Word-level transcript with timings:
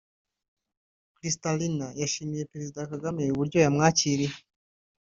Kristalina 1.15 1.87
yashimiye 2.01 2.49
Perezida 2.51 2.89
Kagame 2.91 3.23
uburyo 3.33 3.57
yamwakiriye 3.65 4.35